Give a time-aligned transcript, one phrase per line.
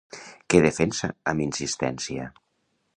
[0.53, 2.29] Què defensa amb insistència?